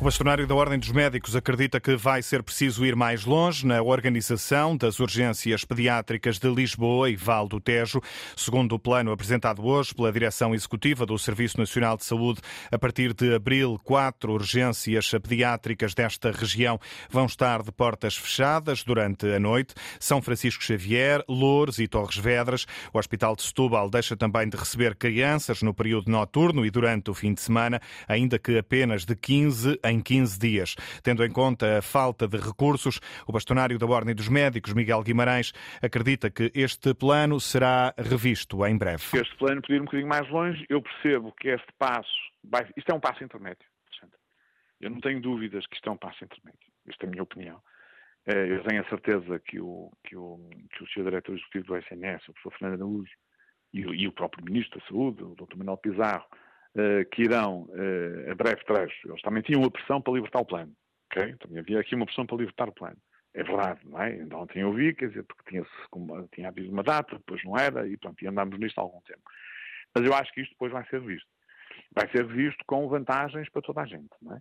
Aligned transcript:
O 0.00 0.04
bastonário 0.04 0.46
da 0.46 0.54
Ordem 0.54 0.78
dos 0.78 0.92
Médicos 0.92 1.34
acredita 1.34 1.80
que 1.80 1.96
vai 1.96 2.22
ser 2.22 2.40
preciso 2.44 2.86
ir 2.86 2.94
mais 2.94 3.24
longe 3.24 3.66
na 3.66 3.82
organização 3.82 4.76
das 4.76 5.00
urgências 5.00 5.64
pediátricas 5.64 6.38
de 6.38 6.48
Lisboa 6.48 7.10
e 7.10 7.16
Val 7.16 7.48
do 7.48 7.60
Tejo. 7.60 8.00
Segundo 8.36 8.76
o 8.76 8.78
plano 8.78 9.10
apresentado 9.10 9.66
hoje 9.66 9.92
pela 9.92 10.12
Direção 10.12 10.54
Executiva 10.54 11.04
do 11.04 11.18
Serviço 11.18 11.58
Nacional 11.58 11.96
de 11.96 12.04
Saúde, 12.04 12.40
a 12.70 12.78
partir 12.78 13.12
de 13.12 13.34
abril, 13.34 13.76
quatro 13.82 14.34
urgências 14.34 15.10
pediátricas 15.20 15.94
desta 15.94 16.30
região 16.30 16.78
vão 17.10 17.26
estar 17.26 17.60
de 17.64 17.72
portas 17.72 18.16
fechadas 18.16 18.84
durante 18.84 19.26
a 19.26 19.40
noite. 19.40 19.74
São 19.98 20.22
Francisco 20.22 20.62
Xavier, 20.62 21.24
Loures 21.28 21.80
e 21.80 21.88
Torres 21.88 22.16
Vedras. 22.16 22.66
O 22.94 22.98
Hospital 23.00 23.34
de 23.34 23.42
Setúbal 23.42 23.90
deixa 23.90 24.16
também 24.16 24.48
de 24.48 24.56
receber 24.56 24.94
crianças 24.94 25.60
no 25.60 25.74
período 25.74 26.08
noturno 26.08 26.64
e 26.64 26.70
durante 26.70 27.10
o 27.10 27.14
fim 27.14 27.34
de 27.34 27.40
semana, 27.40 27.82
ainda 28.06 28.38
que 28.38 28.56
apenas 28.56 29.04
de 29.04 29.16
15 29.16 29.76
em 29.90 30.00
15 30.00 30.38
dias. 30.38 30.74
Tendo 31.02 31.24
em 31.24 31.30
conta 31.30 31.78
a 31.78 31.82
falta 31.82 32.26
de 32.26 32.36
recursos, 32.36 33.00
o 33.26 33.32
bastonário 33.32 33.78
da 33.78 33.86
Ordem 33.86 34.14
dos 34.14 34.28
Médicos, 34.28 34.72
Miguel 34.72 35.02
Guimarães, 35.02 35.52
acredita 35.82 36.30
que 36.30 36.50
este 36.54 36.94
plano 36.94 37.40
será 37.40 37.94
revisto 37.96 38.64
em 38.66 38.76
breve. 38.76 39.02
Este 39.14 39.36
plano 39.36 39.60
podia 39.60 39.76
ir 39.76 39.80
um 39.80 39.84
bocadinho 39.84 40.08
mais 40.08 40.28
longe. 40.30 40.64
Eu 40.68 40.82
percebo 40.82 41.32
que 41.32 41.48
este 41.48 41.72
passo, 41.78 42.08
vai... 42.44 42.66
isto 42.76 42.90
é 42.90 42.94
um 42.94 43.00
passo 43.00 43.22
intermédio. 43.24 43.66
Eu 44.80 44.90
não 44.90 45.00
tenho 45.00 45.20
dúvidas 45.20 45.66
que 45.66 45.74
isto 45.74 45.88
é 45.88 45.92
um 45.92 45.96
passo 45.96 46.24
intermédio. 46.24 46.70
Esta 46.88 47.04
é 47.04 47.08
a 47.08 47.10
minha 47.10 47.22
opinião. 47.22 47.60
Eh, 48.26 48.52
eu 48.52 48.62
tenho 48.62 48.80
a 48.80 48.88
certeza 48.88 49.38
que 49.40 49.58
o, 49.58 49.90
que 50.04 50.16
o, 50.16 50.38
que 50.70 50.84
o 50.84 50.86
Sr. 50.86 51.04
Diretor 51.04 51.32
Executivo 51.34 51.66
do 51.66 51.76
SNS, 51.76 52.28
o 52.28 52.32
professor 52.32 52.58
Fernando 52.58 52.80
Araújo, 52.82 53.12
e, 53.72 53.80
e 53.80 54.08
o 54.08 54.12
próprio 54.12 54.44
Ministro 54.44 54.78
da 54.78 54.86
Saúde, 54.86 55.24
o 55.24 55.34
Dr. 55.34 55.56
Manuel 55.56 55.78
Pizarro, 55.78 56.26
que 57.10 57.22
irão, 57.22 57.62
uh, 57.62 58.30
a 58.30 58.34
breve 58.34 58.64
trecho, 58.64 59.08
eles 59.08 59.22
também 59.22 59.42
tinham 59.42 59.60
uma 59.60 59.70
pressão 59.70 60.00
para 60.00 60.12
libertar 60.12 60.40
o 60.40 60.44
plano. 60.44 60.72
Okay? 61.10 61.34
Também 61.36 61.58
havia 61.58 61.80
aqui 61.80 61.94
uma 61.94 62.06
pressão 62.06 62.26
para 62.26 62.36
libertar 62.36 62.68
o 62.68 62.72
plano. 62.72 62.96
É 63.34 63.42
verdade, 63.42 63.80
não 63.84 64.00
é? 64.02 64.12
Ainda 64.12 64.36
ontem 64.36 64.60
eu 64.60 64.72
vi, 64.72 64.94
quer 64.94 65.08
dizer, 65.08 65.22
porque 65.24 65.50
tinha, 65.50 65.66
tinha 66.32 66.48
havido 66.48 66.72
uma 66.72 66.82
data, 66.82 67.16
depois 67.16 67.42
não 67.44 67.56
era, 67.56 67.86
e 67.86 67.96
pronto, 67.96 68.22
e 68.22 68.26
andámos 68.26 68.58
nisto 68.58 68.78
há 68.78 68.82
algum 68.82 69.00
tempo. 69.02 69.22
Mas 69.94 70.04
eu 70.04 70.14
acho 70.14 70.32
que 70.32 70.40
isto 70.40 70.52
depois 70.52 70.72
vai 70.72 70.84
ser 70.88 71.00
visto. 71.00 71.28
Vai 71.94 72.10
ser 72.10 72.26
visto 72.26 72.64
com 72.66 72.88
vantagens 72.88 73.48
para 73.50 73.62
toda 73.62 73.82
a 73.82 73.86
gente, 73.86 74.08
não 74.20 74.34
é? 74.34 74.40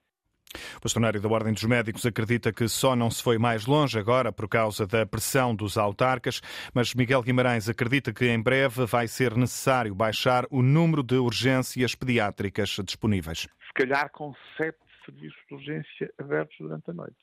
O 0.78 0.82
bastonário 0.84 1.20
da 1.20 1.28
Ordem 1.28 1.54
dos 1.54 1.64
Médicos 1.64 2.06
acredita 2.06 2.54
que 2.54 2.68
só 2.68 2.96
não 2.96 3.10
se 3.10 3.24
foi 3.24 3.40
mais 3.40 3.66
longe 3.66 3.98
agora 3.98 4.32
por 4.32 4.48
causa 4.48 4.86
da 4.86 5.08
pressão 5.08 5.56
dos 5.56 5.76
autarcas, 5.76 6.40
mas 6.72 6.94
Miguel 6.94 7.24
Guimarães 7.24 7.68
acredita 7.68 8.14
que 8.14 8.28
em 8.28 8.40
breve 8.40 8.86
vai 8.86 9.08
ser 9.08 9.36
necessário 9.36 9.96
baixar 9.96 10.46
o 10.52 10.62
número 10.62 11.02
de 11.02 11.16
urgências 11.16 11.96
pediátricas 11.96 12.70
disponíveis. 12.86 13.48
Se 13.66 13.74
calhar 13.74 14.12
com 14.12 14.34
sete 14.56 14.78
serviços 15.04 15.40
de 15.48 15.56
urgência 15.56 16.14
abertos 16.20 16.56
durante 16.60 16.92
a 16.92 16.94
noite. 16.94 17.18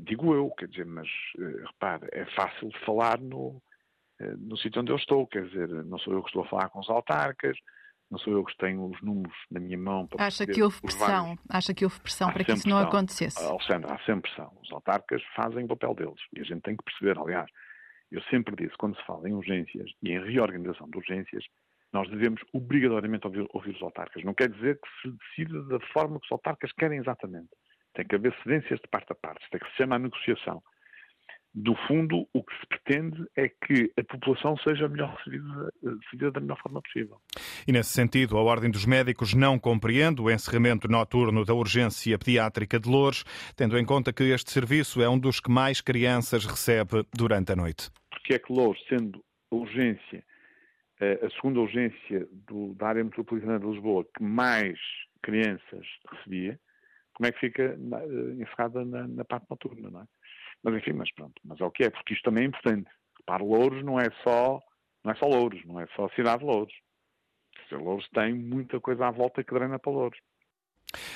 Digo 0.00 0.34
eu, 0.34 0.48
quer 0.50 0.68
dizer, 0.68 0.86
mas 0.86 1.08
uh, 1.38 1.66
repare, 1.66 2.08
é 2.12 2.24
fácil 2.36 2.70
falar 2.86 3.18
no, 3.18 3.60
uh, 4.20 4.36
no 4.38 4.56
sítio 4.56 4.80
onde 4.80 4.92
eu 4.92 4.96
estou, 4.96 5.26
quer 5.26 5.44
dizer, 5.46 5.68
não 5.68 5.98
sou 5.98 6.14
eu 6.14 6.22
que 6.22 6.28
estou 6.28 6.44
a 6.44 6.48
falar 6.48 6.68
com 6.70 6.80
os 6.80 6.88
autarcas, 6.88 7.58
não 8.10 8.18
sou 8.18 8.32
eu 8.32 8.44
que 8.44 8.56
tenho 8.56 8.84
os 8.86 9.00
números 9.02 9.36
na 9.50 9.60
minha 9.60 9.78
mão 9.78 10.06
para 10.06 10.26
Acha 10.26 10.46
que 10.46 10.62
houve 10.62 10.80
pressão, 10.80 11.26
vários. 11.26 11.44
acha 11.48 11.74
que 11.74 11.84
houve 11.84 12.00
pressão 12.00 12.28
há 12.28 12.32
para 12.32 12.44
que 12.44 12.52
isso 12.52 12.68
não 12.68 12.78
acontecesse? 12.78 13.42
Alexandre, 13.42 13.90
há 13.92 13.98
sempre 14.00 14.22
pressão. 14.22 14.52
Os 14.62 14.72
autarcas 14.72 15.22
fazem 15.36 15.64
o 15.64 15.68
papel 15.68 15.94
deles 15.94 16.20
e 16.34 16.40
a 16.40 16.44
gente 16.44 16.62
tem 16.62 16.76
que 16.76 16.82
perceber, 16.84 17.18
aliás, 17.18 17.48
eu 18.10 18.20
sempre 18.24 18.56
disse, 18.56 18.76
quando 18.76 18.96
se 18.96 19.04
fala 19.06 19.28
em 19.28 19.32
urgências 19.32 19.88
e 20.02 20.10
em 20.10 20.24
reorganização 20.24 20.90
de 20.90 20.98
urgências, 20.98 21.44
nós 21.92 22.08
devemos 22.10 22.40
obrigatoriamente 22.52 23.26
ouvir, 23.26 23.46
ouvir 23.50 23.74
os 23.74 23.82
autarcas. 23.82 24.24
Não 24.24 24.34
quer 24.34 24.48
dizer 24.48 24.80
que 24.80 24.88
se 25.02 25.16
decida 25.16 25.62
da 25.64 25.80
forma 25.92 26.18
que 26.18 26.26
os 26.26 26.32
autarcas 26.32 26.72
querem 26.72 26.98
exatamente. 26.98 27.50
Tem 27.94 28.06
que 28.06 28.14
haver 28.14 28.34
cedências 28.42 28.80
de 28.80 28.88
parte 28.88 29.12
a 29.12 29.14
parte. 29.14 29.42
Isto 29.44 29.56
é 29.56 29.58
que 29.60 29.70
se 29.70 29.76
chama 29.76 29.96
a 29.96 29.98
negociação 29.98 30.62
do 31.52 31.74
fundo, 31.88 32.28
o 32.32 32.44
que 32.44 32.54
se 32.58 32.66
pretende 32.66 33.26
é 33.36 33.48
que 33.48 33.92
a 33.98 34.04
população 34.04 34.56
seja 34.58 34.88
melhor 34.88 35.14
recebida, 35.16 35.72
recebida, 35.82 36.30
da 36.30 36.40
melhor 36.40 36.58
forma 36.62 36.80
possível. 36.80 37.16
E 37.66 37.72
nesse 37.72 37.90
sentido, 37.90 38.38
a 38.38 38.42
Ordem 38.42 38.70
dos 38.70 38.86
Médicos 38.86 39.34
não 39.34 39.58
compreende 39.58 40.20
o 40.20 40.30
encerramento 40.30 40.88
noturno 40.88 41.44
da 41.44 41.52
urgência 41.52 42.18
pediátrica 42.18 42.78
de 42.78 42.88
Lourdes, 42.88 43.24
tendo 43.56 43.76
em 43.78 43.84
conta 43.84 44.12
que 44.12 44.24
este 44.24 44.50
serviço 44.50 45.02
é 45.02 45.08
um 45.08 45.18
dos 45.18 45.40
que 45.40 45.50
mais 45.50 45.80
crianças 45.80 46.44
recebe 46.44 47.04
durante 47.12 47.52
a 47.52 47.56
noite. 47.56 47.90
Porque 48.10 48.34
é 48.34 48.38
que 48.38 48.52
Lourdes, 48.52 48.84
sendo 48.88 49.22
a 49.50 49.56
urgência, 49.56 50.24
eh, 51.00 51.18
a 51.22 51.30
segunda 51.30 51.60
urgência 51.60 52.28
do, 52.46 52.74
da 52.74 52.88
área 52.88 53.02
metropolitana 53.02 53.58
de 53.58 53.66
Lisboa 53.66 54.04
que 54.16 54.22
mais 54.22 54.78
crianças 55.22 55.86
recebia, 56.08 56.58
como 57.12 57.26
é 57.26 57.32
que 57.32 57.40
fica 57.40 57.62
eh, 57.62 58.42
encerrada 58.42 58.84
na, 58.84 59.08
na 59.08 59.24
parte 59.24 59.46
noturna, 59.50 59.90
não 59.90 60.00
é? 60.02 60.04
Mas 60.62 60.74
enfim, 60.74 60.92
mas 60.92 61.12
pronto, 61.12 61.40
mas 61.44 61.60
é 61.60 61.64
o 61.64 61.70
que 61.70 61.84
é, 61.84 61.90
porque 61.90 62.14
isto 62.14 62.24
também 62.24 62.44
é 62.44 62.46
importante. 62.48 62.88
Repare, 63.18 63.42
Louros 63.42 63.84
não 63.84 63.98
é 63.98 64.10
só, 64.22 64.60
não 65.04 65.12
é 65.12 65.14
só 65.14 65.26
Louros, 65.26 65.64
não 65.64 65.80
é 65.80 65.86
só 65.96 66.06
a 66.06 66.10
cidade 66.10 66.40
de 66.40 66.46
Louros. 66.46 66.74
Louros 67.72 68.08
tem 68.10 68.34
muita 68.34 68.80
coisa 68.80 69.06
à 69.06 69.10
volta 69.10 69.44
que 69.44 69.54
drena 69.54 69.78
para 69.78 69.92
Louros. 69.92 70.18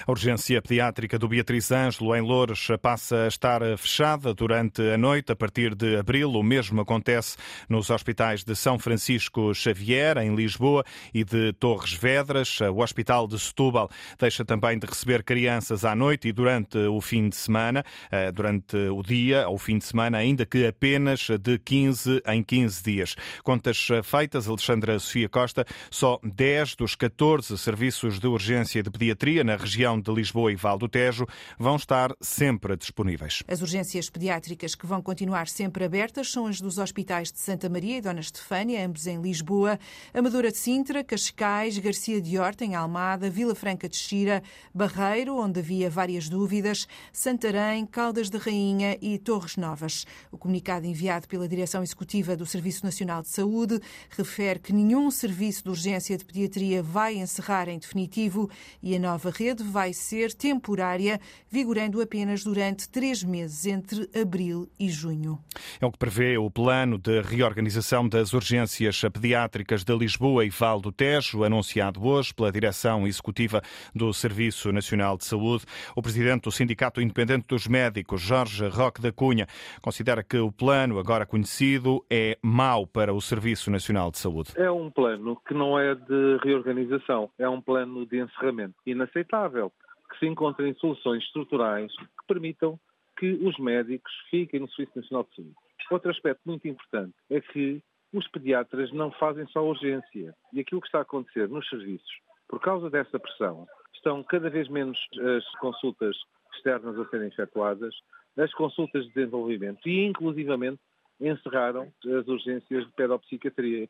A 0.06 0.10
urgência 0.10 0.60
pediátrica 0.60 1.18
do 1.18 1.28
Beatriz 1.28 1.70
Ângelo 1.70 2.14
em 2.14 2.20
Loures 2.20 2.68
passa 2.80 3.24
a 3.24 3.28
estar 3.28 3.60
fechada 3.76 4.34
durante 4.34 4.80
a 4.82 4.96
noite 4.96 5.32
a 5.32 5.36
partir 5.36 5.74
de 5.74 5.96
abril. 5.96 6.30
O 6.32 6.42
mesmo 6.42 6.80
acontece 6.80 7.36
nos 7.68 7.90
hospitais 7.90 8.44
de 8.44 8.54
São 8.54 8.78
Francisco 8.78 9.54
Xavier, 9.54 10.18
em 10.18 10.34
Lisboa, 10.34 10.84
e 11.12 11.24
de 11.24 11.52
Torres 11.54 11.92
Vedras. 11.92 12.60
O 12.60 12.82
Hospital 12.82 13.26
de 13.26 13.38
Setúbal 13.38 13.90
deixa 14.18 14.44
também 14.44 14.78
de 14.78 14.86
receber 14.86 15.22
crianças 15.22 15.84
à 15.84 15.94
noite 15.94 16.28
e 16.28 16.32
durante 16.32 16.78
o 16.78 17.00
fim 17.00 17.28
de 17.28 17.36
semana, 17.36 17.84
eh, 18.10 18.30
durante 18.30 18.76
o 18.76 19.02
dia 19.02 19.48
ou 19.48 19.58
fim 19.58 19.78
de 19.78 19.84
semana, 19.84 20.18
ainda 20.18 20.46
que 20.46 20.66
apenas 20.66 21.28
de 21.40 21.58
15 21.58 22.22
em 22.26 22.42
15 22.42 22.82
dias. 22.82 23.16
Contas 23.42 23.88
feitas, 24.02 24.48
Alexandra 24.48 24.98
Sofia 24.98 25.28
Costa, 25.28 25.64
só 25.90 26.18
10 26.22 26.76
dos 26.76 26.94
14 26.94 27.56
serviços 27.58 28.18
de 28.18 28.26
urgência 28.26 28.82
de 28.82 28.90
pediatria 28.90 29.42
na 29.42 29.56
região 29.64 30.00
de 30.00 30.12
Lisboa 30.12 30.52
e 30.52 30.56
Val 30.56 30.78
do 30.78 30.88
Tejo 30.88 31.26
vão 31.58 31.76
estar 31.76 32.14
sempre 32.20 32.76
disponíveis. 32.76 33.42
As 33.48 33.62
urgências 33.62 34.08
pediátricas 34.08 34.74
que 34.74 34.86
vão 34.86 35.02
continuar 35.02 35.48
sempre 35.48 35.84
abertas 35.84 36.30
são 36.30 36.46
as 36.46 36.60
dos 36.60 36.78
hospitais 36.78 37.32
de 37.32 37.38
Santa 37.38 37.68
Maria 37.68 37.98
e 37.98 38.00
Dona 38.00 38.20
Estefânia, 38.20 38.86
ambos 38.86 39.06
em 39.06 39.20
Lisboa, 39.20 39.78
Amadora 40.12 40.52
de 40.52 40.58
Sintra, 40.58 41.02
Cascais, 41.02 41.78
Garcia 41.78 42.20
de 42.20 42.38
Horta, 42.38 42.64
em 42.64 42.74
Almada, 42.74 43.30
Vila 43.30 43.54
Franca 43.54 43.88
de 43.88 43.96
Xira, 43.96 44.42
Barreiro, 44.74 45.36
onde 45.36 45.60
havia 45.60 45.88
várias 45.88 46.28
dúvidas, 46.28 46.86
Santarém, 47.12 47.86
Caldas 47.86 48.28
de 48.30 48.36
Rainha 48.36 48.98
e 49.00 49.18
Torres 49.18 49.56
Novas. 49.56 50.06
O 50.30 50.38
comunicado 50.38 50.86
enviado 50.86 51.26
pela 51.26 51.48
Direção 51.48 51.82
Executiva 51.82 52.36
do 52.36 52.44
Serviço 52.44 52.84
Nacional 52.84 53.22
de 53.22 53.28
Saúde 53.28 53.80
refere 54.10 54.58
que 54.58 54.72
nenhum 54.72 55.10
serviço 55.10 55.64
de 55.64 55.70
urgência 55.70 56.16
de 56.16 56.24
pediatria 56.24 56.82
vai 56.82 57.16
encerrar 57.16 57.68
em 57.68 57.78
definitivo 57.78 58.50
e 58.82 58.94
a 58.94 58.98
nova 58.98 59.30
rede 59.30 59.53
rede 59.54 59.62
vai 59.62 59.92
ser 59.92 60.34
temporária, 60.34 61.20
vigorando 61.48 62.02
apenas 62.02 62.42
durante 62.42 62.88
três 62.88 63.22
meses, 63.22 63.66
entre 63.66 64.08
abril 64.20 64.68
e 64.78 64.90
junho. 64.90 65.38
É 65.80 65.86
o 65.86 65.92
que 65.92 65.98
prevê 65.98 66.36
o 66.36 66.50
plano 66.50 66.98
de 66.98 67.20
reorganização 67.20 68.08
das 68.08 68.32
urgências 68.32 69.00
pediátricas 69.12 69.84
de 69.84 69.96
Lisboa 69.96 70.44
e 70.44 70.50
Val 70.50 70.80
do 70.80 70.90
Tejo, 70.90 71.44
anunciado 71.44 72.04
hoje 72.04 72.34
pela 72.34 72.50
Direção 72.50 73.06
Executiva 73.06 73.62
do 73.94 74.12
Serviço 74.12 74.72
Nacional 74.72 75.16
de 75.16 75.24
Saúde. 75.24 75.64
O 75.94 76.02
presidente 76.02 76.42
do 76.42 76.52
Sindicato 76.52 77.00
Independente 77.00 77.46
dos 77.46 77.68
Médicos, 77.68 78.20
Jorge 78.20 78.66
Roque 78.66 79.00
da 79.00 79.12
Cunha, 79.12 79.46
considera 79.80 80.24
que 80.24 80.38
o 80.38 80.50
plano 80.50 80.98
agora 80.98 81.24
conhecido 81.24 82.04
é 82.10 82.36
mau 82.42 82.86
para 82.86 83.14
o 83.14 83.20
Serviço 83.20 83.70
Nacional 83.70 84.10
de 84.10 84.18
Saúde. 84.18 84.52
É 84.56 84.70
um 84.70 84.90
plano 84.90 85.40
que 85.46 85.54
não 85.54 85.78
é 85.78 85.94
de 85.94 86.38
reorganização, 86.42 87.30
é 87.38 87.48
um 87.48 87.60
plano 87.60 88.04
de 88.04 88.20
encerramento 88.20 88.74
inaceitável 88.84 89.43
que 89.50 90.18
se 90.18 90.26
encontrem 90.26 90.74
soluções 90.74 91.22
estruturais 91.24 91.92
que 91.96 92.26
permitam 92.26 92.78
que 93.18 93.32
os 93.32 93.58
médicos 93.58 94.12
fiquem 94.30 94.60
no 94.60 94.70
Serviço 94.70 94.98
Nacional 94.98 95.24
de 95.24 95.36
Saúde. 95.36 95.54
Outro 95.90 96.10
aspecto 96.10 96.40
muito 96.46 96.66
importante 96.66 97.14
é 97.30 97.40
que 97.40 97.82
os 98.12 98.26
pediatras 98.28 98.92
não 98.92 99.10
fazem 99.12 99.46
só 99.48 99.64
urgência. 99.64 100.34
E 100.52 100.60
aquilo 100.60 100.80
que 100.80 100.86
está 100.86 100.98
a 100.98 101.02
acontecer 101.02 101.48
nos 101.48 101.68
serviços, 101.68 102.10
por 102.48 102.60
causa 102.60 102.88
dessa 102.88 103.18
pressão, 103.18 103.66
estão 103.94 104.22
cada 104.22 104.48
vez 104.48 104.68
menos 104.68 104.98
as 105.36 105.48
consultas 105.58 106.16
externas 106.54 106.98
a 106.98 107.08
serem 107.08 107.28
efetuadas, 107.28 107.94
as 108.36 108.52
consultas 108.54 109.04
de 109.06 109.14
desenvolvimento 109.14 109.88
e, 109.88 110.04
inclusivamente, 110.04 110.80
encerraram 111.20 111.92
as 112.04 112.26
urgências 112.26 112.84
de 112.86 112.92
pedopsiquiatria. 112.92 113.88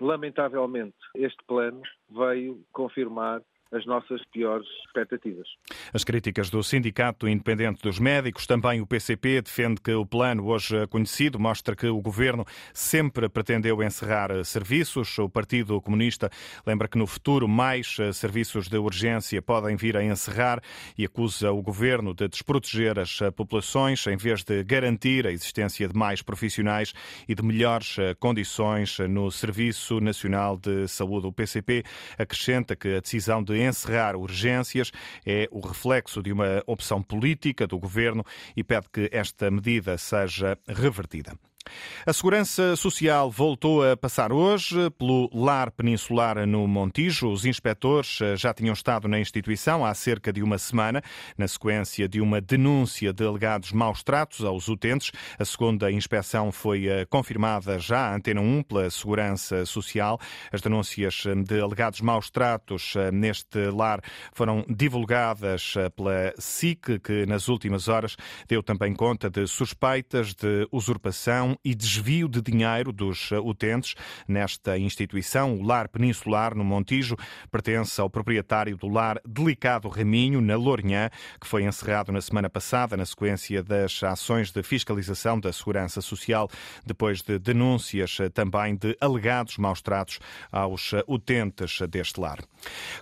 Lamentavelmente, 0.00 0.96
este 1.14 1.42
plano 1.46 1.82
veio 2.10 2.64
confirmar 2.72 3.42
as 3.72 3.86
nossas 3.86 4.20
piores 4.26 4.66
expectativas. 4.86 5.48
As 5.92 6.04
críticas 6.04 6.50
do 6.50 6.62
Sindicato 6.62 7.26
Independente 7.26 7.82
dos 7.82 7.98
Médicos, 7.98 8.46
também 8.46 8.80
o 8.80 8.86
PCP, 8.86 9.40
defende 9.40 9.80
que 9.80 9.92
o 9.92 10.04
plano 10.04 10.46
hoje 10.46 10.86
conhecido 10.88 11.38
mostra 11.38 11.74
que 11.74 11.86
o 11.86 12.00
governo 12.00 12.44
sempre 12.74 13.28
pretendeu 13.28 13.82
encerrar 13.82 14.44
serviços. 14.44 15.18
O 15.18 15.28
Partido 15.28 15.80
Comunista 15.80 16.28
lembra 16.66 16.86
que 16.86 16.98
no 16.98 17.06
futuro 17.06 17.48
mais 17.48 17.96
serviços 18.12 18.68
de 18.68 18.76
urgência 18.76 19.40
podem 19.40 19.74
vir 19.74 19.96
a 19.96 20.04
encerrar 20.04 20.60
e 20.96 21.06
acusa 21.06 21.50
o 21.50 21.62
governo 21.62 22.14
de 22.14 22.28
desproteger 22.28 22.98
as 22.98 23.20
populações 23.34 24.06
em 24.06 24.16
vez 24.16 24.44
de 24.44 24.62
garantir 24.64 25.26
a 25.26 25.32
existência 25.32 25.88
de 25.88 25.96
mais 25.96 26.20
profissionais 26.20 26.92
e 27.26 27.34
de 27.34 27.42
melhores 27.42 27.96
condições 28.20 28.98
no 28.98 29.30
Serviço 29.30 30.00
Nacional 30.00 30.58
de 30.58 30.86
Saúde. 30.88 31.26
O 31.26 31.32
PCP 31.32 31.82
acrescenta 32.18 32.76
que 32.76 32.96
a 32.96 33.00
decisão 33.00 33.42
de 33.42 33.61
encerrar 33.66 34.16
urgências 34.16 34.90
é 35.24 35.48
o 35.50 35.60
reflexo 35.60 36.22
de 36.22 36.32
uma 36.32 36.62
opção 36.66 37.02
política 37.02 37.66
do 37.66 37.78
governo 37.78 38.24
e 38.56 38.62
pede 38.62 38.88
que 38.92 39.08
esta 39.12 39.50
medida 39.50 39.96
seja 39.98 40.58
revertida. 40.66 41.32
A 42.04 42.12
Segurança 42.12 42.74
Social 42.74 43.30
voltou 43.30 43.88
a 43.88 43.96
passar 43.96 44.32
hoje 44.32 44.90
pelo 44.98 45.30
Lar 45.32 45.70
Peninsular 45.70 46.46
no 46.46 46.66
Montijo. 46.66 47.30
Os 47.30 47.44
inspectores 47.44 48.20
eh, 48.20 48.36
já 48.36 48.52
tinham 48.52 48.72
estado 48.72 49.06
na 49.06 49.20
instituição 49.20 49.84
há 49.84 49.94
cerca 49.94 50.32
de 50.32 50.42
uma 50.42 50.58
semana, 50.58 51.00
na 51.38 51.46
sequência 51.46 52.08
de 52.08 52.20
uma 52.20 52.40
denúncia 52.40 53.12
de 53.12 53.24
alegados 53.24 53.70
maus 53.72 54.02
tratos 54.02 54.44
aos 54.44 54.68
utentes. 54.68 55.12
A 55.38 55.44
segunda 55.44 55.92
inspeção 55.92 56.50
foi 56.50 56.88
eh, 56.88 57.06
confirmada 57.06 57.78
já 57.78 58.10
à 58.10 58.14
Antena 58.16 58.40
1 58.40 58.64
pela 58.64 58.90
Segurança 58.90 59.64
Social. 59.64 60.18
As 60.50 60.60
denúncias 60.60 61.22
eh, 61.26 61.34
de 61.34 61.60
alegados 61.60 62.00
maus 62.00 62.30
tratos 62.30 62.94
neste 63.12 63.70
lar 63.70 64.00
foram 64.32 64.64
divulgadas 64.68 65.74
pela 65.94 66.34
SIC, 66.36 66.98
que 66.98 67.26
nas 67.26 67.48
últimas 67.48 67.86
horas 67.88 68.16
deu 68.48 68.62
também 68.62 68.92
conta 68.94 69.30
de 69.30 69.46
suspeitas 69.46 70.34
de 70.34 70.66
usurpação 70.72 71.51
e 71.64 71.74
desvio 71.74 72.28
de 72.28 72.40
dinheiro 72.40 72.92
dos 72.92 73.30
uh, 73.30 73.38
utentes 73.38 73.94
nesta 74.26 74.78
instituição. 74.78 75.54
O 75.54 75.62
Lar 75.62 75.88
Peninsular, 75.88 76.54
no 76.54 76.64
Montijo, 76.64 77.16
pertence 77.50 78.00
ao 78.00 78.10
proprietário 78.10 78.76
do 78.76 78.88
Lar 78.88 79.20
Delicado 79.26 79.88
Raminho, 79.88 80.40
na 80.40 80.56
Lourinhã, 80.56 81.10
que 81.40 81.46
foi 81.46 81.64
encerrado 81.64 82.12
na 82.12 82.20
semana 82.20 82.48
passada 82.48 82.96
na 82.96 83.04
sequência 83.04 83.62
das 83.62 84.02
ações 84.02 84.50
de 84.50 84.62
fiscalização 84.62 85.38
da 85.38 85.52
Segurança 85.52 86.00
Social, 86.00 86.48
depois 86.84 87.22
de 87.22 87.38
denúncias 87.38 88.18
uh, 88.18 88.30
também 88.30 88.74
de 88.76 88.96
alegados 89.00 89.58
maus-tratos 89.58 90.18
aos 90.50 90.92
uh, 90.92 91.02
utentes 91.06 91.80
deste 91.88 92.20
lar. 92.20 92.38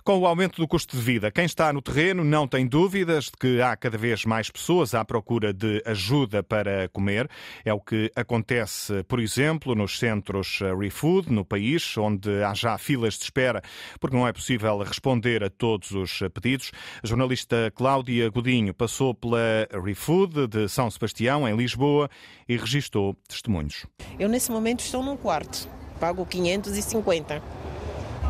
Com 0.03 0.19
o 0.19 0.25
aumento 0.25 0.59
do 0.59 0.67
custo 0.67 0.97
de 0.97 1.01
vida, 1.01 1.31
quem 1.31 1.45
está 1.45 1.71
no 1.71 1.81
terreno 1.81 2.23
não 2.23 2.47
tem 2.47 2.67
dúvidas 2.67 3.25
de 3.25 3.31
que 3.31 3.61
há 3.61 3.75
cada 3.75 3.97
vez 3.97 4.25
mais 4.25 4.49
pessoas 4.49 4.93
à 4.93 5.05
procura 5.05 5.53
de 5.53 5.81
ajuda 5.85 6.43
para 6.43 6.89
comer. 6.89 7.29
É 7.63 7.73
o 7.73 7.79
que 7.79 8.11
acontece 8.15 8.40
acontece, 8.41 9.03
por 9.03 9.19
exemplo, 9.19 9.75
nos 9.75 9.99
centros 9.99 10.59
eh, 10.61 10.73
ReFood 10.73 11.31
no 11.31 11.45
país, 11.45 11.95
onde 11.95 12.43
há 12.43 12.55
já 12.55 12.75
filas 12.77 13.13
de 13.13 13.25
espera 13.25 13.61
porque 13.99 14.17
não 14.17 14.27
é 14.27 14.33
possível 14.33 14.79
responder 14.79 15.43
a 15.43 15.49
todos 15.49 15.91
os 15.91 16.21
eh, 16.23 16.27
pedidos. 16.29 16.71
A 17.03 17.07
jornalista 17.07 17.71
Cláudia 17.75 18.29
Godinho 18.29 18.73
passou 18.73 19.13
pela 19.13 19.67
ReFood 19.71 20.47
de 20.47 20.67
São 20.67 20.89
Sebastião, 20.89 21.47
em 21.47 21.55
Lisboa, 21.55 22.09
e 22.49 22.57
registou 22.57 23.15
testemunhos. 23.27 23.85
Eu, 24.19 24.27
nesse 24.27 24.51
momento, 24.51 24.79
estou 24.79 25.03
num 25.03 25.15
quarto, 25.15 25.69
pago 25.99 26.25
550. 26.25 27.60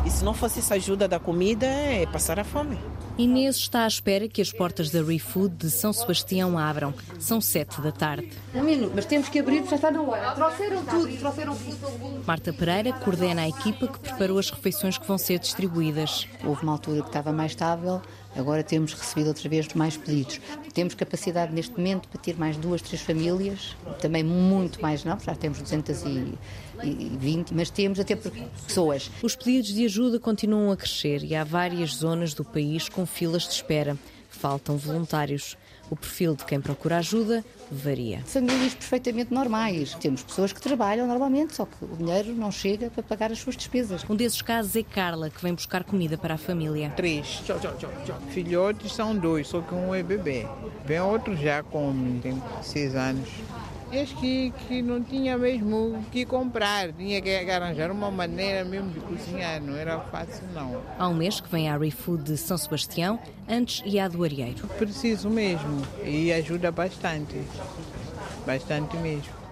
E 0.04 0.10
se 0.10 0.24
não 0.24 0.34
fosse 0.34 0.58
essa 0.58 0.74
ajuda 0.74 1.06
da 1.06 1.20
comida, 1.20 1.66
é 1.66 2.06
passar 2.06 2.38
a 2.40 2.44
fome. 2.44 2.76
Inês 3.16 3.56
está 3.56 3.84
à 3.84 3.86
espera 3.86 4.26
que 4.26 4.40
as 4.40 4.50
portas 4.50 4.90
da 4.90 5.02
ReFood 5.02 5.54
de 5.54 5.70
São 5.70 5.92
Sebastião 5.92 6.58
abram. 6.58 6.92
São 7.20 7.40
sete 7.40 7.80
da 7.80 7.92
tarde. 7.92 8.30
Um 8.54 8.62
minuto, 8.62 8.92
mas 8.94 9.04
temos 9.04 9.28
que 9.28 9.38
abrir, 9.38 9.64
já 9.64 9.76
está 9.76 9.90
na 9.90 10.02
hora. 10.02 10.32
Trouxeram 10.32 10.84
tudo, 10.84 11.16
trouxeram 11.18 11.54
tudo. 11.54 12.24
Marta 12.26 12.52
Pereira 12.52 12.92
coordena 12.94 13.42
a 13.42 13.48
equipa 13.48 13.86
que 13.86 13.98
preparou 13.98 14.38
as 14.38 14.50
refeições 14.50 14.98
que 14.98 15.06
vão 15.06 15.18
ser 15.18 15.38
distribuídas. 15.38 16.26
Houve 16.44 16.62
uma 16.62 16.72
altura 16.72 17.02
que 17.02 17.08
estava 17.08 17.32
mais 17.32 17.52
estável, 17.52 18.00
agora 18.34 18.64
temos 18.64 18.94
recebido 18.94 19.28
outra 19.28 19.48
vez 19.48 19.68
mais 19.74 19.96
pedidos. 19.96 20.40
Temos 20.72 20.94
capacidade 20.94 21.52
neste 21.52 21.76
momento 21.76 22.08
para 22.08 22.20
ter 22.20 22.36
mais 22.36 22.56
duas, 22.56 22.80
três 22.80 23.02
famílias, 23.02 23.76
também 24.00 24.24
muito 24.24 24.80
mais 24.80 25.04
não, 25.04 25.20
já 25.20 25.34
temos 25.34 25.60
200 25.60 26.02
e 26.04 26.38
20, 26.90 27.54
mas 27.54 27.70
temos 27.70 27.98
até 28.00 28.16
pessoas. 28.16 29.10
Os 29.22 29.36
pedidos 29.36 29.72
de 29.72 29.84
ajuda 29.84 30.18
continuam 30.18 30.70
a 30.70 30.76
crescer 30.76 31.22
e 31.22 31.34
há 31.34 31.44
várias 31.44 31.94
zonas 31.94 32.34
do 32.34 32.44
país 32.44 32.88
com 32.88 33.06
filas 33.06 33.42
de 33.42 33.54
espera. 33.54 33.96
Faltam 34.30 34.76
voluntários. 34.76 35.56
O 35.90 35.96
perfil 35.96 36.34
de 36.34 36.46
quem 36.46 36.58
procura 36.58 36.96
ajuda 36.96 37.44
varia. 37.70 38.22
Famílias 38.24 38.72
perfeitamente 38.72 39.32
normais. 39.32 39.94
Temos 39.96 40.22
pessoas 40.22 40.50
que 40.50 40.60
trabalham 40.60 41.06
normalmente, 41.06 41.54
só 41.54 41.66
que 41.66 41.84
o 41.84 41.96
dinheiro 41.98 42.32
não 42.32 42.50
chega 42.50 42.88
para 42.88 43.02
pagar 43.02 43.30
as 43.30 43.38
suas 43.38 43.56
despesas. 43.56 44.02
Um 44.08 44.16
desses 44.16 44.40
casos 44.40 44.74
é 44.74 44.82
Carla, 44.82 45.28
que 45.28 45.42
vem 45.42 45.52
buscar 45.52 45.84
comida 45.84 46.16
para 46.16 46.34
a 46.34 46.38
família. 46.38 46.90
Três. 46.96 47.42
Tchau, 47.44 47.60
tchau, 47.60 47.76
tchau, 47.78 47.90
tchau. 48.06 48.18
Filhotes 48.30 48.94
são 48.94 49.14
dois, 49.14 49.48
só 49.48 49.60
que 49.60 49.74
um 49.74 49.94
é 49.94 50.02
bebê. 50.02 50.46
Vem 50.86 51.00
outro 51.00 51.36
já 51.36 51.62
com 51.62 52.18
tem 52.22 52.42
seis 52.62 52.94
anos. 52.94 53.28
Acho 53.92 54.16
que, 54.16 54.50
que 54.66 54.80
não 54.80 55.02
tinha 55.02 55.36
mesmo 55.36 55.98
o 55.98 56.02
que 56.10 56.24
comprar, 56.24 56.90
tinha 56.94 57.20
que 57.20 57.30
arranjar 57.30 57.90
uma 57.90 58.10
maneira 58.10 58.64
mesmo 58.64 58.90
de 58.90 59.00
cozinhar, 59.00 59.60
não 59.60 59.76
era 59.76 60.00
fácil 60.00 60.44
não. 60.54 60.80
Há 60.98 61.08
um 61.08 61.14
mês 61.14 61.40
que 61.40 61.48
vem 61.50 61.68
a 61.68 61.76
ReFood 61.76 62.22
de 62.22 62.36
São 62.38 62.56
Sebastião, 62.56 63.18
antes 63.46 63.82
ia 63.84 64.06
à 64.06 64.08
do 64.08 64.24
Arieiro. 64.24 64.66
Preciso 64.78 65.28
mesmo 65.28 65.82
e 66.02 66.32
ajuda 66.32 66.72
bastante, 66.72 67.36
bastante 68.46 68.96
mesmo. 68.96 69.42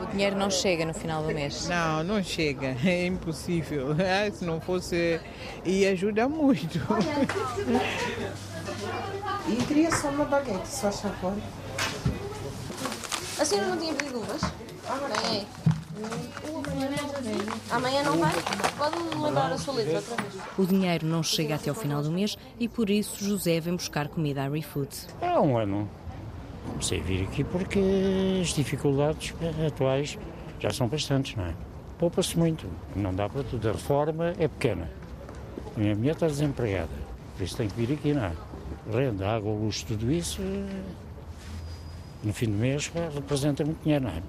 O 0.00 0.06
dinheiro 0.06 0.36
não 0.36 0.48
chega 0.48 0.86
no 0.86 0.94
final 0.94 1.24
do 1.24 1.34
mês? 1.34 1.68
Não, 1.68 2.04
não 2.04 2.22
chega, 2.22 2.76
é 2.86 3.06
impossível. 3.06 3.88
Ah, 3.98 4.30
se 4.30 4.44
não 4.44 4.60
fosse. 4.60 5.20
E 5.64 5.84
ajuda 5.86 6.28
muito. 6.28 6.78
E 9.48 9.56
queria 9.64 9.90
só 9.90 10.08
uma 10.08 10.24
baguete, 10.24 10.68
só 10.68 10.92
favor. 10.92 11.34
A 13.40 13.44
senhora 13.44 13.68
não 13.68 13.76
tinha 13.76 13.94
pedido 13.94 14.18
uvas? 14.18 14.40
Tem. 15.30 15.46
Amanhã 17.70 18.02
não 18.02 18.18
vai? 18.18 18.32
Pode 18.76 18.96
lembrar 19.20 19.52
a 19.52 19.58
sua 19.58 19.74
letra 19.74 19.96
outra 19.96 20.16
vez. 20.16 20.34
O 20.56 20.66
dinheiro 20.66 21.06
não 21.06 21.22
chega 21.22 21.54
até 21.54 21.70
ao 21.70 21.76
final 21.76 22.02
do 22.02 22.10
mês 22.10 22.36
e 22.58 22.68
por 22.68 22.90
isso 22.90 23.24
José 23.24 23.60
vem 23.60 23.76
buscar 23.76 24.08
comida 24.08 24.42
à 24.42 24.48
ReFood. 24.48 24.88
Há 25.20 25.40
um 25.40 25.56
ano. 25.56 25.88
Comecei 26.68 27.00
a 27.00 27.02
vir 27.02 27.24
aqui 27.24 27.44
porque 27.44 27.80
as 28.42 28.48
dificuldades 28.48 29.34
atuais 29.66 30.18
já 30.58 30.70
são 30.70 30.88
bastantes, 30.88 31.36
não 31.36 31.46
é? 31.46 31.54
Poupa-se 31.98 32.38
muito, 32.38 32.68
não 32.94 33.14
dá 33.14 33.28
para 33.28 33.42
tudo. 33.42 33.68
A 33.68 33.72
reforma 33.72 34.34
é 34.38 34.48
pequena. 34.48 34.90
A 35.76 35.80
minha 35.80 35.94
mulher 35.94 36.12
está 36.12 36.26
desempregada, 36.26 36.90
por 37.36 37.44
isso 37.44 37.56
tem 37.56 37.68
que 37.68 37.74
vir 37.74 37.94
aqui, 37.94 38.12
não 38.12 38.24
é? 38.24 38.32
Renda, 38.92 39.28
água, 39.28 39.52
luz, 39.52 39.82
tudo 39.82 40.10
isso 40.10 40.40
no 42.22 42.32
fim 42.32 42.46
do 42.46 42.56
mês 42.56 42.90
representa 43.14 43.64
muito 43.64 43.82
dinheiro, 43.82 44.04
não 44.04 44.10
é? 44.10 44.22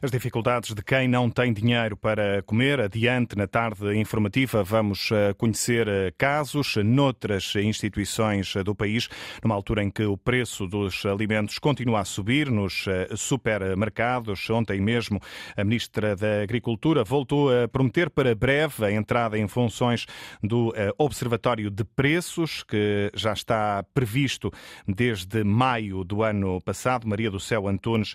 As 0.00 0.10
dificuldades 0.10 0.74
de 0.74 0.82
quem 0.82 1.08
não 1.08 1.30
tem 1.30 1.52
dinheiro 1.52 1.96
para 1.96 2.42
comer. 2.42 2.80
Adiante, 2.80 3.36
na 3.36 3.46
tarde 3.46 3.94
informativa, 3.96 4.62
vamos 4.62 5.10
eh, 5.12 5.34
conhecer 5.34 5.88
eh, 5.88 6.12
casos 6.16 6.76
noutras 6.76 7.54
instituições 7.56 8.54
eh, 8.56 8.62
do 8.62 8.74
país, 8.74 9.08
numa 9.42 9.54
altura 9.54 9.82
em 9.82 9.90
que 9.90 10.04
o 10.04 10.16
preço 10.16 10.66
dos 10.66 11.04
alimentos 11.04 11.58
continua 11.58 12.00
a 12.00 12.04
subir 12.04 12.50
nos 12.50 12.86
supermercados. 13.16 14.48
Ontem 14.50 14.80
mesmo, 14.80 15.20
a 15.56 15.64
Ministra 15.64 16.14
da 16.14 16.42
Agricultura 16.42 17.04
voltou 17.04 17.50
a 17.50 17.68
prometer 17.68 18.10
para 18.10 18.34
breve 18.34 18.84
a 18.84 18.92
entrada 18.92 19.38
em 19.38 19.48
funções 19.48 20.06
do 20.42 20.72
Observatório 20.96 21.70
de 21.70 21.84
Preços, 21.84 22.62
que 22.62 23.10
já 23.14 23.32
está 23.32 23.84
previsto 23.94 24.50
desde 24.86 25.44
maio 25.44 26.04
do 26.04 26.22
ano 26.22 26.60
passado. 26.60 27.06
Maria 27.06 27.30
do 27.30 27.40
Céu 27.40 27.68
Antunes 27.68 28.14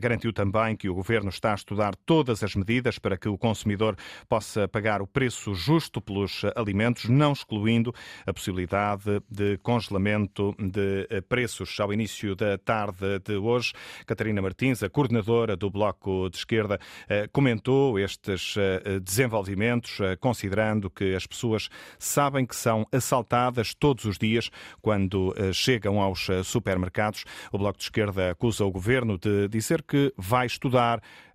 garantiu 0.00 0.32
também 0.32 0.76
que 0.76 0.88
o 0.88 0.93
Governo 0.94 1.28
está 1.28 1.52
a 1.52 1.54
estudar 1.54 1.94
todas 1.96 2.42
as 2.42 2.54
medidas 2.54 2.98
para 2.98 3.16
que 3.16 3.28
o 3.28 3.38
consumidor 3.38 3.96
possa 4.28 4.68
pagar 4.68 5.02
o 5.02 5.06
preço 5.06 5.54
justo 5.54 6.00
pelos 6.00 6.42
alimentos, 6.56 7.08
não 7.08 7.32
excluindo 7.32 7.94
a 8.26 8.32
possibilidade 8.32 9.22
de 9.30 9.58
congelamento 9.58 10.54
de 10.58 11.06
preços. 11.28 11.78
Ao 11.80 11.92
início 11.92 12.34
da 12.34 12.56
tarde 12.58 13.18
de 13.20 13.36
hoje, 13.36 13.72
Catarina 14.06 14.40
Martins, 14.40 14.82
a 14.82 14.88
coordenadora 14.88 15.56
do 15.56 15.70
Bloco 15.70 16.28
de 16.30 16.36
Esquerda, 16.36 16.78
eh, 17.08 17.28
comentou 17.32 17.98
estes 17.98 18.54
eh, 18.56 19.00
desenvolvimentos, 19.00 19.98
eh, 20.00 20.16
considerando 20.16 20.90
que 20.90 21.14
as 21.14 21.26
pessoas 21.26 21.68
sabem 21.98 22.46
que 22.46 22.54
são 22.56 22.86
assaltadas 22.92 23.74
todos 23.74 24.04
os 24.04 24.18
dias 24.18 24.50
quando 24.80 25.34
chegam 25.52 26.00
aos 26.00 26.28
supermercados. 26.44 27.24
O 27.52 27.58
Bloco 27.58 27.78
de 27.78 27.84
Esquerda 27.84 28.30
acusa 28.30 28.64
o 28.64 28.70
governo 28.70 29.18
de 29.18 29.48
dizer 29.48 29.82
que 29.82 30.12
vai 30.16 30.46
estudar 30.46 30.83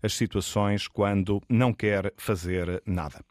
as 0.01 0.13
situações 0.13 0.87
quando 0.87 1.41
não 1.49 1.73
quer 1.73 2.13
fazer 2.17 2.81
nada. 2.85 3.23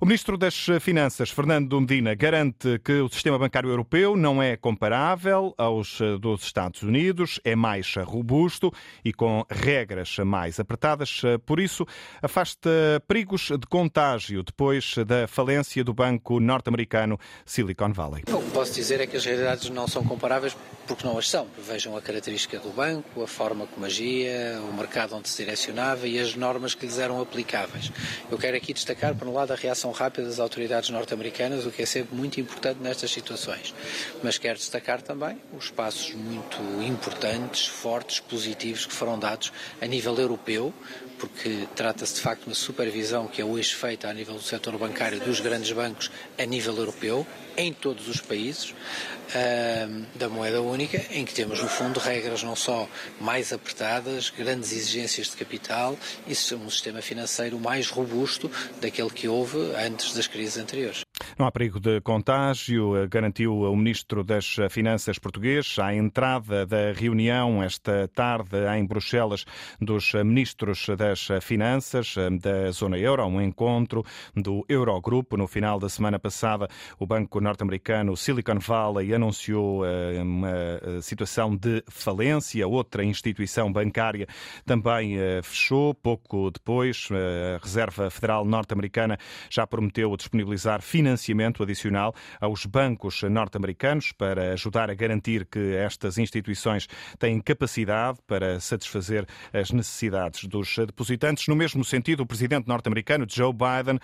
O 0.00 0.06
Ministro 0.06 0.38
das 0.38 0.66
Finanças, 0.80 1.30
Fernando 1.30 1.80
Medina, 1.80 2.14
garante 2.14 2.78
que 2.84 3.00
o 3.00 3.08
sistema 3.08 3.38
bancário 3.38 3.70
europeu 3.70 4.16
não 4.16 4.42
é 4.42 4.56
comparável 4.56 5.54
aos 5.58 6.00
eh, 6.00 6.16
dos 6.18 6.42
Estados 6.42 6.82
Unidos, 6.82 7.40
é 7.44 7.54
mais 7.54 7.94
robusto 7.96 8.72
e 9.04 9.12
com 9.12 9.44
regras 9.50 10.16
mais 10.18 10.58
apertadas. 10.58 11.20
Eh, 11.24 11.38
por 11.38 11.60
isso, 11.60 11.86
afasta 12.22 12.70
perigos 13.06 13.50
de 13.50 13.66
contágio 13.68 14.42
depois 14.42 14.94
da 15.06 15.28
falência 15.28 15.84
do 15.84 15.92
banco 15.92 16.40
norte-americano 16.40 17.18
Silicon 17.44 17.92
Valley. 17.92 18.24
O 18.28 18.42
que 18.42 18.50
posso 18.50 18.74
dizer 18.74 19.00
é 19.00 19.06
que 19.06 19.16
as 19.16 19.24
realidades 19.24 19.70
não 19.70 19.86
são 19.86 20.04
comparáveis 20.04 20.56
porque 20.86 21.06
não 21.06 21.16
as 21.16 21.28
são. 21.28 21.46
Vejam 21.58 21.96
a 21.96 22.02
característica 22.02 22.58
do 22.58 22.70
banco, 22.70 23.22
a 23.22 23.26
forma 23.26 23.66
como 23.66 23.86
agia, 23.86 24.60
o 24.68 24.74
mercado 24.74 25.14
onde 25.14 25.28
se 25.28 25.36
direcionava 25.42 26.06
e 26.06 26.18
as 26.18 26.34
normas 26.34 26.74
que 26.74 26.84
lhes 26.84 26.98
eram 26.98 27.20
aplicáveis. 27.20 27.92
Eu 28.30 28.38
quero 28.38 28.56
aqui 28.56 28.72
destacar, 28.72 29.14
por 29.14 29.28
um 29.28 29.32
lado, 29.32 29.49
a 29.52 29.56
reação 29.56 29.90
rápida 29.90 30.26
das 30.26 30.38
autoridades 30.40 30.90
norte-americanas, 30.90 31.66
o 31.66 31.70
que 31.70 31.82
é 31.82 31.86
sempre 31.86 32.14
muito 32.14 32.40
importante 32.40 32.80
nestas 32.80 33.10
situações. 33.10 33.74
Mas 34.22 34.38
quero 34.38 34.58
destacar 34.58 35.02
também 35.02 35.40
os 35.56 35.70
passos 35.70 36.14
muito 36.14 36.56
importantes, 36.82 37.66
fortes, 37.66 38.20
positivos 38.20 38.86
que 38.86 38.92
foram 38.92 39.18
dados 39.18 39.52
a 39.80 39.86
nível 39.86 40.14
europeu, 40.18 40.72
porque 41.18 41.68
trata-se 41.76 42.14
de 42.14 42.20
facto 42.20 42.42
de 42.42 42.48
uma 42.48 42.54
supervisão 42.54 43.26
que 43.26 43.42
é 43.42 43.44
hoje 43.44 43.74
feita 43.74 44.08
a 44.08 44.12
nível 44.14 44.34
do 44.34 44.42
setor 44.42 44.76
bancário 44.78 45.20
dos 45.20 45.40
grandes 45.40 45.70
bancos 45.72 46.10
a 46.38 46.44
nível 46.46 46.76
europeu, 46.76 47.26
em 47.60 47.72
todos 47.72 48.08
os 48.08 48.20
países 48.20 48.70
uh, 48.70 50.06
da 50.14 50.28
moeda 50.28 50.60
única, 50.60 51.04
em 51.10 51.24
que 51.24 51.34
temos, 51.34 51.60
no 51.60 51.68
fundo, 51.68 52.00
regras 52.00 52.42
não 52.42 52.56
só 52.56 52.88
mais 53.20 53.52
apertadas, 53.52 54.30
grandes 54.30 54.72
exigências 54.72 55.28
de 55.28 55.36
capital 55.36 55.96
e 56.26 56.32
um 56.54 56.70
sistema 56.70 57.02
financeiro 57.02 57.58
mais 57.58 57.88
robusto 57.88 58.50
daquele 58.80 59.10
que 59.10 59.28
houve 59.28 59.58
antes 59.76 60.14
das 60.14 60.26
crises 60.26 60.56
anteriores. 60.56 61.02
Não 61.38 61.46
há 61.46 61.52
perigo 61.52 61.80
de 61.80 62.00
contágio, 62.00 62.92
garantiu 63.08 63.60
o 63.62 63.76
Ministro 63.76 64.22
das 64.22 64.56
Finanças 64.70 65.18
português 65.18 65.76
à 65.78 65.94
entrada 65.94 66.66
da 66.66 66.92
reunião 66.92 67.62
esta 67.62 68.08
tarde 68.14 68.56
em 68.76 68.84
Bruxelas 68.84 69.44
dos 69.80 70.12
Ministros 70.14 70.86
das 70.96 71.28
Finanças 71.40 72.14
da 72.40 72.70
Zona 72.70 72.98
Euro, 72.98 73.24
um 73.26 73.40
encontro 73.40 74.04
do 74.34 74.64
Eurogrupo. 74.68 75.36
No 75.36 75.46
final 75.46 75.78
da 75.78 75.88
semana 75.88 76.18
passada, 76.18 76.68
o 76.98 77.06
Banco 77.06 77.40
norte-americano 77.40 78.16
Silicon 78.16 78.58
Valley 78.58 79.14
anunciou 79.14 79.84
eh, 79.86 80.20
uma 80.22 80.50
eh, 80.50 81.00
situação 81.00 81.56
de 81.56 81.82
falência. 81.88 82.66
Outra 82.66 83.04
instituição 83.04 83.72
bancária 83.72 84.26
também 84.64 85.18
eh, 85.18 85.40
fechou. 85.42 85.94
Pouco 85.94 86.50
depois, 86.50 87.08
a 87.10 87.62
Reserva 87.62 88.10
Federal 88.10 88.44
norte-americana 88.44 89.18
já 89.48 89.66
prometeu 89.66 90.16
disponibilizar 90.16 90.82
financiamento 90.82 91.29
adicional 91.62 92.14
aos 92.40 92.66
bancos 92.66 93.22
norte-americanos 93.22 94.12
para 94.12 94.52
ajudar 94.52 94.90
a 94.90 94.94
garantir 94.94 95.46
que 95.46 95.74
estas 95.76 96.18
instituições 96.18 96.86
têm 97.18 97.40
capacidade 97.40 98.18
para 98.26 98.60
satisfazer 98.60 99.26
as 99.52 99.70
necessidades 99.70 100.44
dos 100.44 100.76
depositantes. 100.76 101.46
No 101.48 101.56
mesmo 101.56 101.84
sentido, 101.84 102.22
o 102.22 102.26
presidente 102.26 102.68
norte-americano 102.68 103.26
Joe 103.28 103.52
Biden 103.52 103.98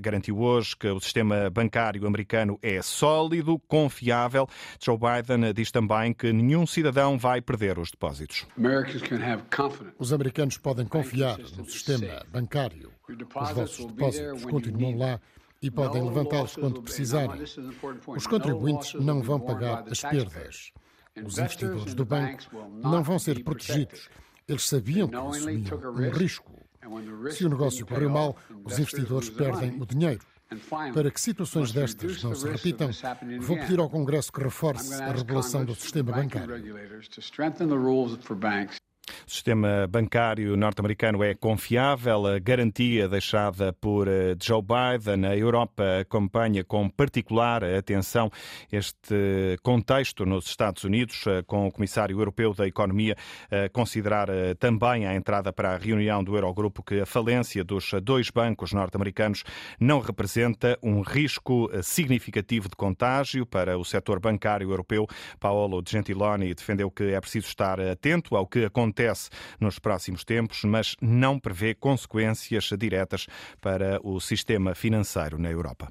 garantiu 0.00 0.38
hoje 0.38 0.76
que 0.76 0.88
o 0.88 1.00
sistema 1.00 1.50
bancário 1.50 2.06
americano 2.06 2.58
é 2.62 2.82
sólido, 2.82 3.58
confiável. 3.66 4.48
Joe 4.82 4.98
Biden 4.98 5.52
diz 5.52 5.70
também 5.70 6.12
que 6.12 6.32
nenhum 6.32 6.66
cidadão 6.66 7.18
vai 7.18 7.40
perder 7.40 7.78
os 7.78 7.90
depósitos. 7.90 8.46
Os 9.98 10.12
americanos 10.12 10.58
podem 10.58 10.86
confiar 10.86 11.38
no 11.38 11.64
sistema 11.64 12.22
bancário. 12.30 12.92
Os 13.08 13.52
vossos 13.52 13.86
depósitos 13.86 14.44
continuam 14.44 14.96
lá 14.96 15.20
e 15.60 15.70
podem 15.70 16.04
levantá-los 16.04 16.54
quando 16.54 16.82
precisarem. 16.82 17.42
Os 18.06 18.26
contribuintes 18.26 18.94
não 18.94 19.22
vão 19.22 19.40
pagar 19.40 19.84
as 19.90 20.00
perdas. 20.00 20.72
Os 21.24 21.38
investidores 21.38 21.94
do 21.94 22.04
banco 22.04 22.44
não 22.70 23.02
vão 23.02 23.18
ser 23.18 23.42
protegidos. 23.42 24.08
Eles 24.46 24.66
sabiam 24.66 25.08
que 25.08 25.16
assumiam 25.16 25.80
um 25.92 26.10
risco. 26.10 26.52
Se 27.30 27.44
o 27.44 27.48
negócio 27.48 27.84
correu 27.84 28.10
mal, 28.10 28.36
os 28.64 28.78
investidores 28.78 29.28
perdem 29.28 29.80
o 29.80 29.84
dinheiro. 29.84 30.24
Para 30.94 31.10
que 31.10 31.20
situações 31.20 31.72
destas 31.72 32.22
não 32.22 32.34
se 32.34 32.48
repitam, 32.48 32.88
vou 33.40 33.56
pedir 33.58 33.78
ao 33.78 33.90
Congresso 33.90 34.32
que 34.32 34.42
reforce 34.42 34.94
a 34.94 35.12
regulação 35.12 35.64
do 35.64 35.74
sistema 35.74 36.12
bancário. 36.12 36.54
O 39.28 39.30
sistema 39.30 39.86
bancário 39.86 40.56
norte-americano 40.56 41.22
é 41.22 41.34
confiável. 41.34 42.26
A 42.26 42.38
garantia 42.38 43.06
deixada 43.06 43.74
por 43.74 44.08
eh, 44.08 44.34
Joe 44.42 44.62
Biden, 44.62 45.26
a 45.26 45.36
Europa 45.36 45.84
acompanha 46.00 46.64
com 46.64 46.88
particular 46.88 47.62
atenção 47.62 48.30
este 48.72 49.58
contexto 49.62 50.24
nos 50.24 50.46
Estados 50.46 50.82
Unidos, 50.84 51.26
eh, 51.26 51.42
com 51.42 51.66
o 51.66 51.70
Comissário 51.70 52.18
Europeu 52.18 52.54
da 52.54 52.66
Economia 52.66 53.14
a 53.50 53.68
considerar 53.68 54.30
eh, 54.30 54.54
também 54.54 55.06
a 55.06 55.14
entrada 55.14 55.52
para 55.52 55.74
a 55.74 55.76
reunião 55.76 56.24
do 56.24 56.34
Eurogrupo 56.34 56.82
que 56.82 56.98
a 56.98 57.04
falência 57.04 57.62
dos 57.62 57.90
dois 58.02 58.30
bancos 58.30 58.72
norte-americanos 58.72 59.44
não 59.78 60.00
representa 60.00 60.78
um 60.82 61.02
risco 61.02 61.68
significativo 61.82 62.66
de 62.66 62.76
contágio 62.76 63.44
para 63.44 63.76
o 63.76 63.84
setor 63.84 64.20
bancário 64.20 64.70
europeu. 64.70 65.06
Paolo 65.38 65.82
Gentiloni 65.86 66.54
defendeu 66.54 66.90
que 66.90 67.12
é 67.12 67.20
preciso 67.20 67.48
estar 67.48 67.78
atento 67.78 68.34
ao 68.34 68.46
que 68.46 68.64
acontece 68.64 69.17
nos 69.60 69.78
próximos 69.78 70.24
tempos, 70.24 70.64
mas 70.64 70.96
não 71.00 71.38
prevê 71.38 71.74
consequências 71.74 72.70
diretas 72.78 73.26
para 73.60 74.00
o 74.02 74.20
sistema 74.20 74.74
financeiro 74.74 75.38
na 75.38 75.50
Europa. 75.50 75.88